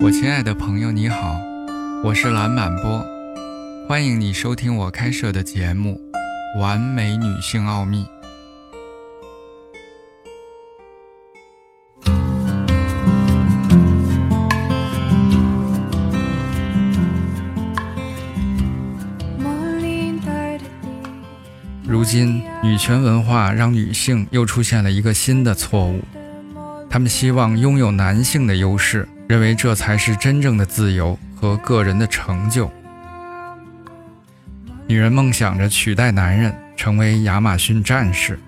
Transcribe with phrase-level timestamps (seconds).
[0.00, 1.36] 我亲爱的朋友，你好，
[2.04, 3.04] 我是蓝满波，
[3.88, 6.00] 欢迎你收听我开设的节目
[6.60, 8.04] 《完美女性奥秘》。
[21.88, 26.00] 如今，女权文化让女性又出现了一个新的错误，
[26.88, 29.08] 她们希望拥有男性的优势。
[29.28, 32.70] 认为这才是真正的自由和个人的成就。
[34.86, 38.40] 女人梦想着取代男人，成为亚马逊战士，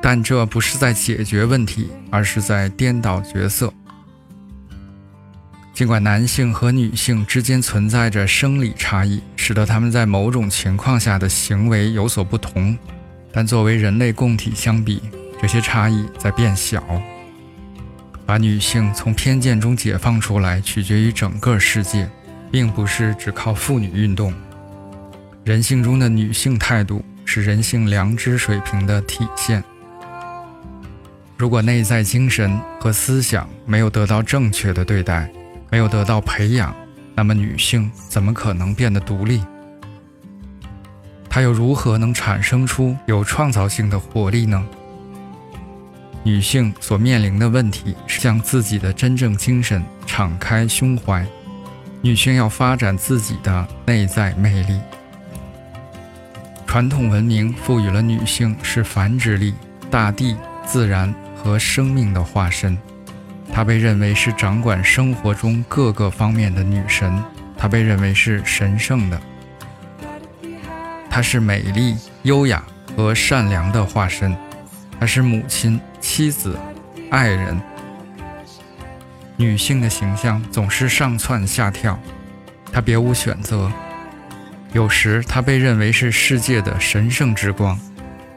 [0.00, 3.70] 但这不是在解决问题，而是在颠倒角色。
[5.74, 12.74] 尽管男性和女性之间存在着生理差异，使得他们在某种情况下的行为有所不同，
[13.30, 15.02] 但作为人类共体相比，
[15.40, 16.82] 这些差异在变小。
[18.24, 22.08] 把女性从偏见中解放出来，取决于整个世界，
[22.50, 24.32] 并不是只靠妇女运动。
[25.44, 29.62] 人性中的女性态度是人性良知水平的体现。
[31.36, 35.28] 如果内在精神和思想没有得到正确的对待，
[35.70, 36.72] 没有得到培养，
[37.16, 39.42] 那么女性怎么可能变得独立？
[41.28, 44.64] 她又如何能产生出有创造性的活力呢？
[46.24, 51.26] 女性所面临的问题是向自己的真正精神敞开胸怀。
[52.00, 54.80] 女性要发展自己的内在魅力。
[56.66, 59.52] 传统文明赋予了女性是繁殖力、
[59.90, 62.78] 大地、自然和生命的化身。
[63.52, 67.22] 她被认为是掌管生活中各个方面的女神，
[67.58, 69.20] 她被认为是神圣的。
[71.10, 72.64] 她是美丽、优雅
[72.96, 74.34] 和善良的化身。
[74.98, 75.80] 她是母亲。
[76.02, 76.58] 妻子、
[77.10, 77.58] 爱人，
[79.36, 81.98] 女性的形象总是上蹿下跳，
[82.72, 83.72] 她别无选择。
[84.72, 87.78] 有时她被认为是世界的神圣之光，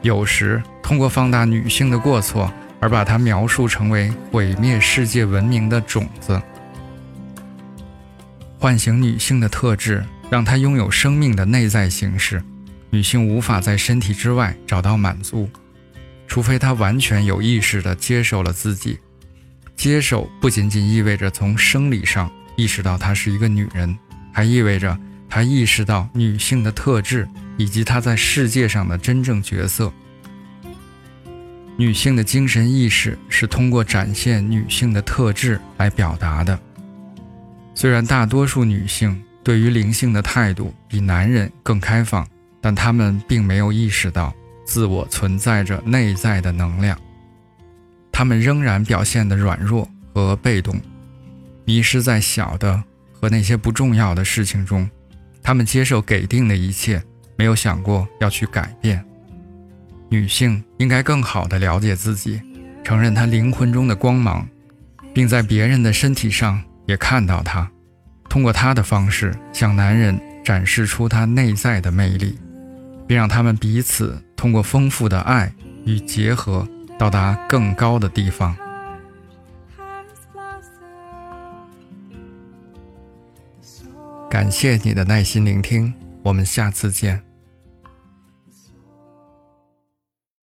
[0.00, 6.40] 有时通过放大女性的过错而把她描述成为毁灭世界文明的种子。
[8.60, 12.42] 唤醒女性的特质，让她拥有生命的内在形式。
[12.90, 15.50] 女性无法在身体之外找到满足。
[16.26, 18.98] 除非她完全有意识地接受了自己，
[19.76, 23.96] 接受不仅仅意味着从生理上意识到她是一个女人，
[24.32, 24.98] 还意味着
[25.28, 29.92] 她意识到女性的特质以及她在世界上的真正角色。
[31.78, 36.58] 女性的精神意识是通过展现女性的特质来表达的。
[37.74, 42.26] 虽然大多数女性对于灵性的态度比男人更开放，
[42.62, 44.34] 但她们并没有意识到。
[44.66, 46.98] 自我存在着内在的能量，
[48.12, 50.78] 他们仍然表现得软弱和被动，
[51.64, 52.82] 迷失在小的
[53.12, 54.88] 和那些不重要的事情中。
[55.42, 57.00] 他们接受给定的一切，
[57.36, 59.02] 没有想过要去改变。
[60.08, 62.40] 女性应该更好地了解自己，
[62.82, 64.48] 承认她灵魂中的光芒，
[65.14, 67.70] 并在别人的身体上也看到它，
[68.28, 72.36] 通过她的方式向男人展示出她内在的魅力。
[73.06, 75.52] 并让他们彼此通过丰富的爱
[75.84, 76.66] 与结合，
[76.98, 78.56] 到达更高的地方。
[84.28, 87.25] 感谢你的耐心聆听，我们下次见。